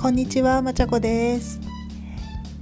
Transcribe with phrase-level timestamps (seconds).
[0.00, 1.60] こんにちは、まちゃこです。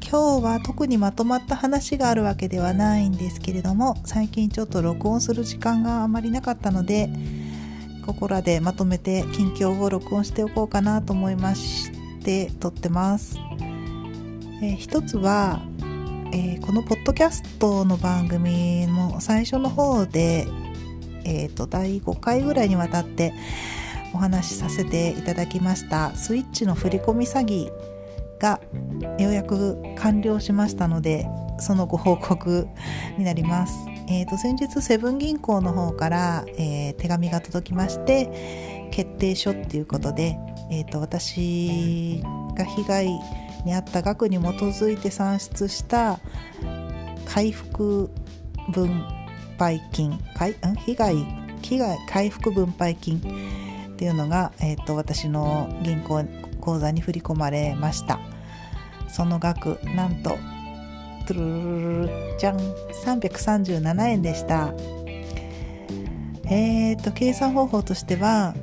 [0.03, 7.09] 今日は特にまとまった話があるわけではないんですけれども、最近ちょっと録音する時間があまりなかったので、
[8.05, 11.93] ここらでまとめて近況を録音しておこうかなと思いまし
[12.25, 13.39] て撮ってます。
[14.61, 15.63] えー一つは、
[16.33, 20.49] えーこのポッドキャストの番組の最初の方で、
[21.25, 23.33] えーと第5回ぐらいにわたって
[24.15, 27.71] お話しさせていただきましたスイッチの振り込み詐欺
[28.39, 28.61] が
[29.19, 31.27] ようやく完了しましたので
[31.59, 32.69] そのご報告
[33.17, 33.75] になります。
[34.11, 40.39] えー、と先日セブン銀行の方から、えー手紙が届きまして決定書っていうことで、
[40.71, 42.23] えー、と私
[42.57, 43.07] が被害
[43.65, 46.19] に遭った額に基づいて算出した
[47.27, 48.11] 回復
[48.71, 49.05] 分
[49.59, 50.19] 配金
[50.87, 51.17] 被害
[51.63, 53.21] 被害回復分配金
[53.99, 56.25] っていうのが、えー、と私の銀行
[56.61, 58.21] 口座に振り込まれました。
[59.09, 60.39] その額なんと
[61.27, 64.73] トゥルルルルじゃん337円でした
[66.51, 68.55] えー、と計算方法としては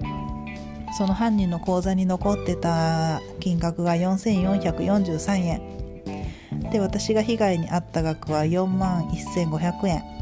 [0.98, 10.15] その犯人の口座に残ってた金額が4443円で私が被害に遭った額は4万1500円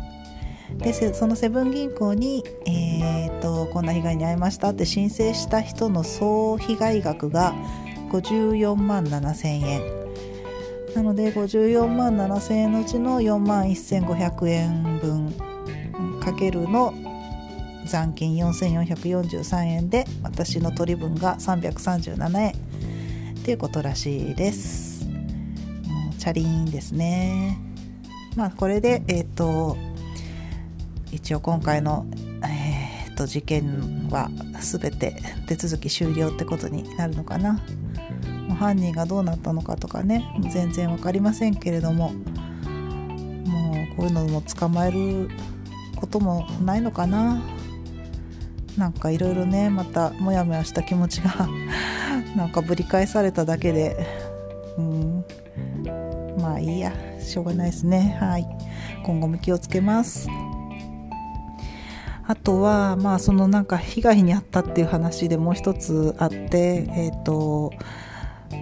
[0.77, 7.53] でそのセブン銀行に、えー、とこんな被害に遭いましたって申請した人の総被害額が
[8.11, 10.03] 54万7000円。
[10.95, 15.33] なので54万7000円のうちの4万1500円分
[16.19, 16.93] かけるの
[17.85, 22.53] 残金4443円で私の取り分が337円っ
[23.43, 25.05] ていうことらしいです。
[26.19, 27.57] チャリーンですね。
[28.35, 29.75] まあこれでえっ、と
[31.13, 32.07] 一応今回の、
[32.43, 35.15] えー、と事件は全て
[35.47, 37.61] 手続き終了ってことになるのかな。
[38.57, 45.27] 犯人がどうなったのかとかね全然分かりませんけれどももうこういうのも捕まえる
[45.95, 47.41] こともないのかな。
[48.77, 51.47] なんかいろいろねまたモヤモヤした気持ちが
[52.35, 53.95] なんかぶり返されただけで
[54.79, 55.25] うん。
[56.39, 56.91] まあいいや。
[57.19, 58.17] しょうがないですね。
[58.19, 58.47] はい。
[59.03, 60.27] 今後も気をつけます。
[62.25, 67.71] あとはまあそのなんか被害に遭ったっていう話でもう一つあってえっ、と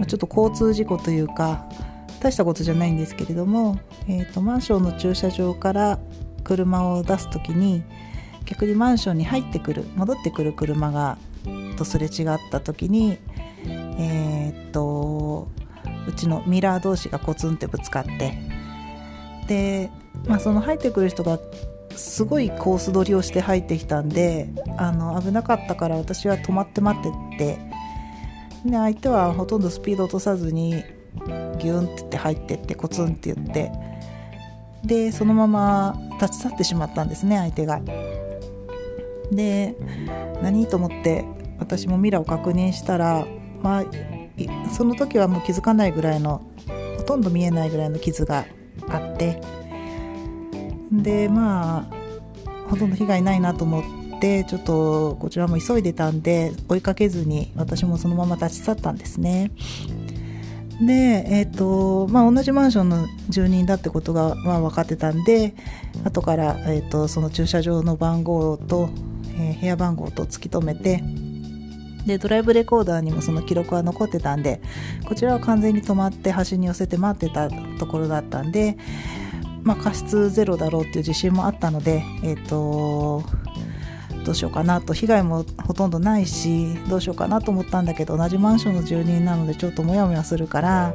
[0.07, 1.67] ちょっと交通事故というか
[2.21, 5.99] 大したことじゃないんですけれども、えー、とマンションの駐車場から
[6.43, 7.83] 車を出す時に
[8.45, 11.17] 逆にマンションに入ってくる戻ってくる車が
[11.77, 13.17] とすれ違った時に
[13.65, 15.47] えーっと
[16.07, 18.33] うちのミラー同士がコツンってぶつかって
[19.47, 19.89] で、
[20.25, 21.39] まあ、その入ってくる人が
[21.95, 27.71] すごいコース取りをして入ってきたんであの危なかったから私は止まって待ってって。
[28.65, 30.83] で相手はほとんどスピード落とさずに
[31.57, 33.71] ギュンって入ってってコツンって言って。
[34.83, 37.81] でそのまま立ち去ってしまったんですね相手が。
[39.31, 39.75] で
[40.41, 41.25] 何と思って
[41.59, 43.25] 私もミラーを確認したら、
[43.61, 43.85] まあ、
[44.75, 46.41] その時はもう気づかないぐらいの
[46.97, 48.45] ほとんど見えないぐらいの傷が
[48.89, 49.60] あって。
[50.91, 59.51] でまあほとんど被害ないなと思ってちょっとこちらも急いでたんで追いかけずに私もそのまま立ち去ったんですね。
[60.79, 65.53] で、えーとまあ、同じマンションの住人だってことが、まあ、分かってたんで
[66.03, 68.89] 後から、えー、とその駐車場の番号と、
[69.35, 71.03] えー部屋番号と突き止めて
[72.05, 74.59] でドライブレコーダーにもその記録は残ってたんで
[75.05, 78.77] こちらは完全に止まって端に寄せて待ってたところだったんで、
[79.63, 83.23] まあ、過失ゼロだろうっていう自信もあったので、えー、と
[84.25, 84.93] どうしようかなと。
[84.93, 90.93] 被害もほとんどないしどうしようかなと思ったんだけど同じマンションの住人なのでちょっとモヤモヤするから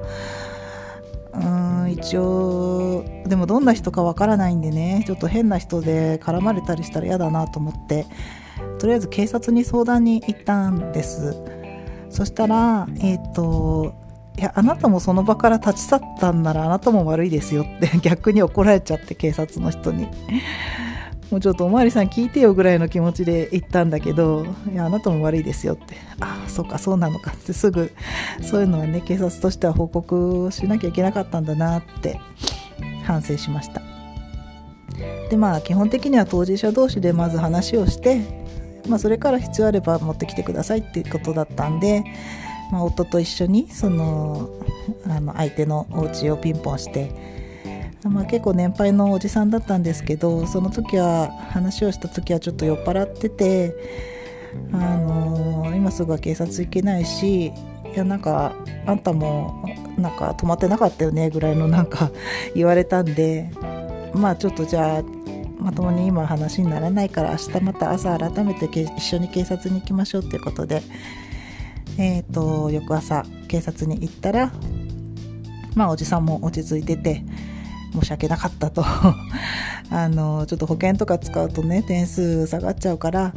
[1.33, 8.07] うーん一応でもどんな人かわからないんでねちょっと変な人で絡まれたりしたら嫌だなと思って
[8.79, 11.37] とりあえず警察に相談に行ったんです。
[12.11, 13.95] そしたらえっ、と
[14.39, 20.09] いやあなたもその場から立ち去ったんならあなたも悪いですよって 逆に怒られちゃって警察の人に。
[21.31, 25.97] もうちょっとおまわりさん聞いてよぐらいの気持ちで言ったんだけどいやあなたも悪いですよって。
[26.21, 27.91] ああそうかそうなのかってすぐ
[28.43, 32.21] そういうのはね警察としては報告しなきゃいけなかったんだなって
[33.03, 33.83] 反省しました。
[35.31, 38.21] でまあ基本的には当事者同士でまず話をして、
[38.89, 42.05] まあ、それから必要あれば持ってきてくださいっていうことだったんで、
[42.73, 44.51] まあ、夫と一緒にその
[45.09, 47.37] あの相手のお家をピンポンして
[48.05, 53.75] まあ、結構年配のおじさんだったんですけどその時は話をした時はちょっと酔っ払ってて、
[54.73, 57.53] あのー今すぐは警察行けないしい
[57.95, 59.65] やなんかあんたも
[59.97, 62.11] なんか止まってなかったよねぐらいのなんか
[62.55, 63.51] 言われたんで
[64.13, 65.03] まあちょっとじゃあ
[65.59, 70.83] まともに今話にならないから明日また朝改めて一緒に警察に行きましょうっていうことで、
[71.99, 74.53] えーと、翌朝警察に行ったら
[75.75, 77.23] まあおじさんも落ち着いてて
[77.93, 78.85] 申し訳なかったと。
[79.89, 83.33] あのちょっと保険とか使うとね点数下がっちゃうから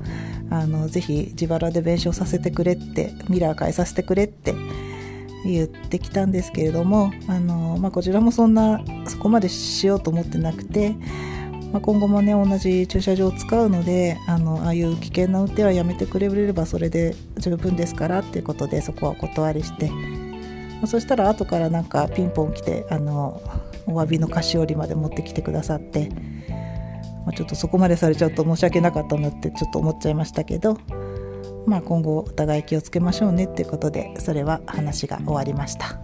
[0.50, 4.56] あのぜひ自腹で弁償させてくれってミラー変えさせてくれって
[5.46, 10.96] 言ってきたんですけれどもあの、まあ、こちらもそんなそこまでしようと思ってなくて、
[11.72, 23.42] まあ、今後もね同じ駐車場を使うのであのああいう危険な運転はやめてくれればそれで十分ですからっていうことでそこはお断りして、まあ、そしたら後からなんかピンポン来てあの
[23.86, 26.10] お詫びの菓子折りまで持ってきてくださって。
[27.26, 30.80] まあ、ちょっとそこまでされちゃうと申し訳なかったなってちょっと思っちゃいましたけど、
[31.68, 36.00] まあ、今後お互い気をつけましょうねっていうことでそれは話が終わりました。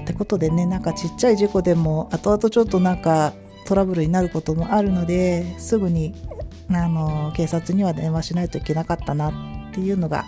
[0.00, 3.34] ってことでねなんかちっちゃい事故でも後々ちょっとなんか
[3.66, 6.14] トラブルになることもあるのですぐに
[6.70, 10.24] あの警察には電話しないといけなかったなっていうのが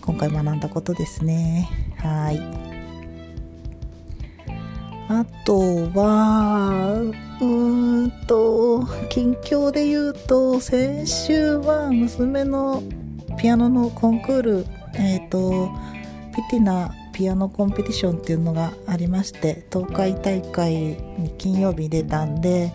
[0.00, 1.68] 今回学んだことですね。
[1.98, 2.76] はい
[5.08, 5.58] あと
[5.94, 7.00] は、
[7.40, 12.82] うーんと、近況で言うと、先週は娘の
[13.38, 15.70] ピアノのコンクール、えっ、ー、と、
[16.34, 22.74] ピティナピアノコンペティションっていうのがありまして、東海大会に金曜日出たんで、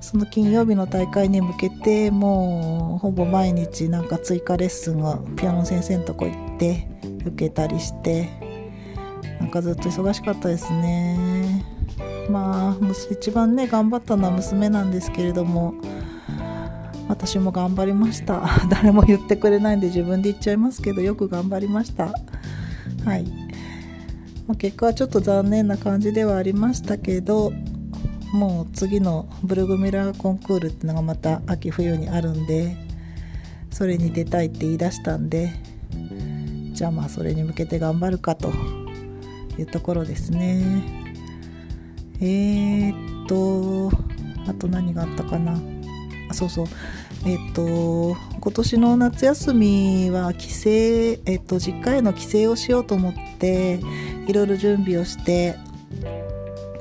[0.00, 6.88] その金曜日の大会に向けてもうほぼ毎日なんか追加レッスンをピアノ先生のとこ行って
[7.26, 8.30] 受けたりして
[9.38, 11.64] なんかずっと忙しかったですね。
[12.30, 15.74] まあ一番ね頑張ったのは娘なんですけれども
[17.08, 18.42] 私も頑張りました。
[18.70, 22.12] 誰も言ってくれないんで自分で言っちゃいますけどよく頑張りました。
[23.04, 23.43] はい、
[24.46, 27.52] まあ、結果はちょっと残念な感じではありましたけど
[28.32, 32.76] もう次のブルグミラーコンクールっていうのがまた秋冬にあるんで
[33.70, 35.52] それに出たいって言い出したんで
[36.72, 38.52] じゃあまあそれに向けて頑張るかと
[39.56, 41.04] いうところですね。
[42.20, 43.90] えー、っと
[44.48, 45.56] あと何があったかな。
[46.28, 46.66] あそうそう。
[47.26, 50.70] え、っと今年の夏休みは帰省、
[51.26, 53.78] え、っと実家への帰省をしようと思って
[54.26, 55.56] いろいろ準備をして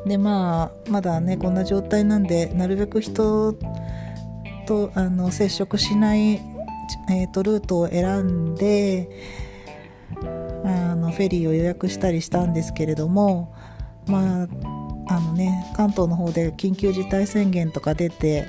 [0.06, 3.54] でまあまだねこんな状態なんでなるべく人
[4.66, 6.34] とあの接触しない、
[7.10, 9.10] えーとルートを選んで
[10.66, 13.54] あのフェリーを予約したりしたんですけれども
[14.08, 14.48] まあ
[15.08, 18.48] あのね関東の方で緊急事態宣言とか出て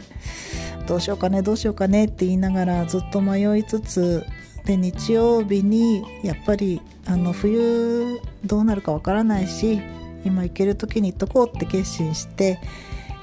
[0.86, 4.24] どうしようかねどうしようかねって言いながらずっと迷いつつ
[4.64, 9.80] で日曜日にやっぱりあの冬どうなるかわからないし
[10.24, 12.58] 今行ける時に行っとこうって決心して、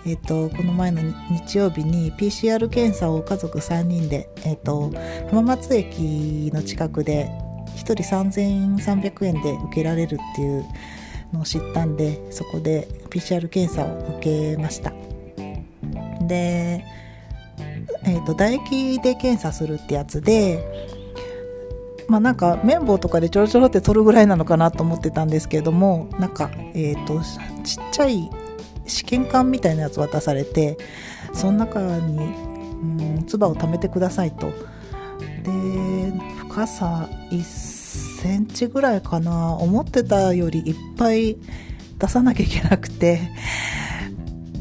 [0.05, 4.91] えーと、この前の日曜日に PCR 検査を家族3人で、えーと
[5.29, 7.29] 浜松駅の近くで
[7.75, 7.93] 1人
[8.77, 10.65] 3300円で受けられるっていう
[11.33, 14.93] のを知ったんでそこで PCR 検査を受けました。
[16.27, 16.85] で、
[18.03, 21.00] えーと、唾液で検査するってやつで
[22.11, 27.21] まあなんか綿棒とかでちょろちょろって取るぐらいなのかなと思ってたんですけれどもなんかえっ、ー、と
[27.63, 28.29] ちっちゃい
[28.85, 30.77] 試験管みたいなやつ渡されて
[31.33, 34.51] その中に、うん、唾を溜めてくださいと。
[35.43, 36.11] で
[36.49, 39.53] 深さ1センチぐらいかな。
[39.53, 41.37] 思ってたよりいっぱい
[41.97, 43.21] 出さなきゃいけなくて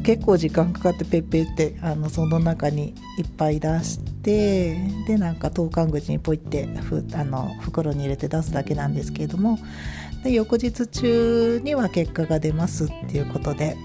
[0.05, 9.59] 結構時間かかってペッペってあのその中にいっぱい出してでなんか投函口にポイってふあの袋に入れて出すだけなんですけれども
[10.23, 13.77] で翌日中には結果が出ますっていうことで。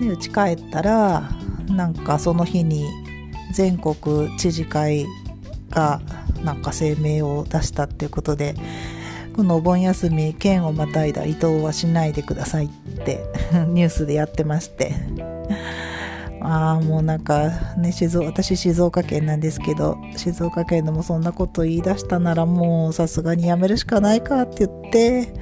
[0.00, 1.28] で家帰ったら
[1.68, 2.88] なんかその日に
[3.52, 5.06] 全国知事会
[5.68, 6.00] が
[6.42, 8.54] なんか声明を出したっていうことで
[9.36, 12.68] このお盆休み県をまたいだ移動はしないでくださいっ
[13.04, 13.24] て
[13.68, 15.39] ニュースでやってまして。
[16.42, 25.34] ああもうなんかね静私静岡県なんですけど静岡県でもそんなこと言い出したならもうさすがにやめるしかないかって言って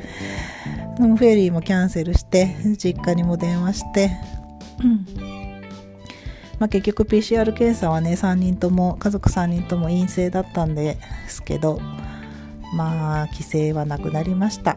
[0.98, 4.10] でもフェリーもキャンセルして実家にも電話して、
[4.82, 5.28] うん
[6.58, 11.80] まあ、結局 PCR 検査はね3人とも家族3人とも陰性だったんですけど
[12.74, 14.76] まあ帰省はなくなりました。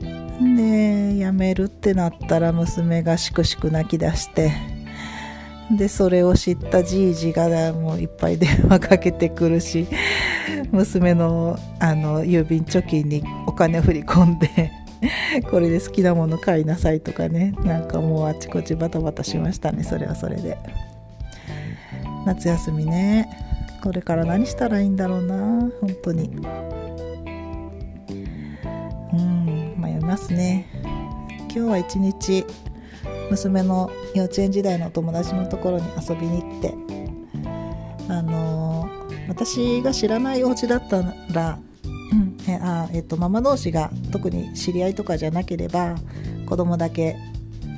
[0.00, 4.71] で辞めるってなったら娘がしくしく泣き出して。
[5.76, 9.86] でそれを知ったじいじがもういっぱい電話かけてくるし
[10.70, 14.72] 娘のあの郵便貯金にお金振り込んで
[15.50, 20.58] これで好きなもの買いなさいとかねなんかもうあちこちバタバタしましたねそれはそれで。
[22.24, 23.28] 夏休みね。
[23.82, 25.36] これから何したらいいんだろうな
[25.80, 26.30] 本当に。
[29.12, 30.68] うん迷いますね。
[31.34, 32.46] 今日は一日
[33.32, 36.74] 娘の幼稚園時代のお友達のところに遊びに行って
[38.08, 41.58] あのー、私が知らないお家だったら、
[42.12, 45.94] うんあえっと、ママ同士が特に知り合いとかじゃなければ
[46.46, 47.16] 子供だけ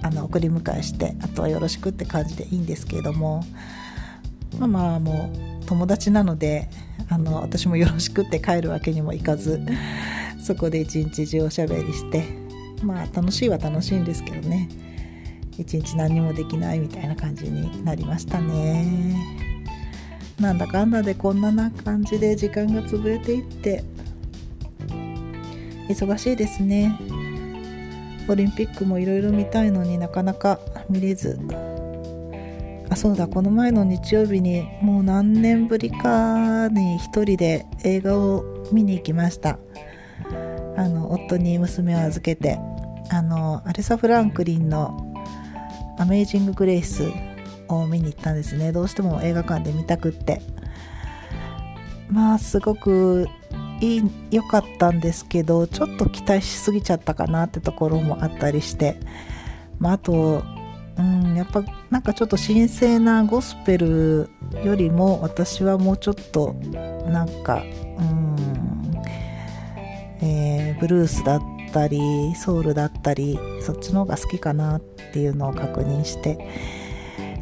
[0.03, 3.45] あの送り迎えしてあとはよろしくって感じでいいんですけれども
[4.59, 5.31] ママはも
[5.63, 6.69] う友達なので
[7.09, 9.61] あの私もよろしくって帰るわけにもいかず
[10.43, 12.25] そこで一日中おしゃべりして
[12.83, 14.69] まあ楽しいは楽しいんですけどね。
[15.59, 19.17] 一日何もできないみたいな感じになりましたね。
[20.41, 23.85] なんだかんだでこんなな感じで時間が潰れていって。
[25.89, 26.99] 忙しいですね。
[28.29, 30.59] オリンピックもいろいろ見たいのになかなか
[30.89, 31.39] 見れず。
[32.91, 39.59] あそうだこの前の日曜日にもう何年ぶりかに一人で映画を見に行きました。
[40.77, 42.59] あの夫に娘を預けて。
[43.11, 45.13] あのアレサ・フランクリンの
[45.99, 47.05] 「アメイジング・グレイス」
[47.69, 48.73] を見に行ったんですね。
[48.73, 50.41] どうしても映画館で見たくって。
[52.09, 53.27] まあすごく
[53.81, 58.97] いい良かったんですけどちょっと期待しすぎちゃったかなってところもあったりして、
[59.79, 60.45] まあ、あと
[60.97, 64.31] うんやっぱなんかちょっと神聖なゴスペル
[64.65, 66.55] よりも私はもうちょっと
[67.09, 67.63] なんか
[67.99, 68.37] うん
[70.23, 76.39] えー、ブルースだったったりソウルだったりそっちの方が好きかなっていうのを確認して。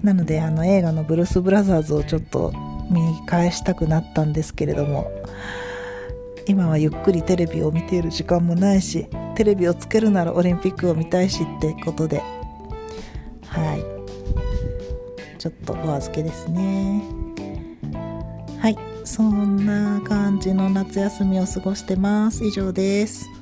[0.03, 2.53] なのであの映画の「ブルース・ブラザーズ」をちょっと
[2.91, 5.13] 見返したくなったんですけれども
[6.49, 12.21] 今はゆっくりテレビを見ている時間もないしテレビをつけるならオリンピックを見たいしってことで
[13.47, 13.85] はい。
[15.39, 17.01] ちょっとお預けですね。
[18.59, 18.77] はい。
[19.05, 22.45] そんな感じの夏休みを過ごしてます。
[22.45, 23.42] 以上です。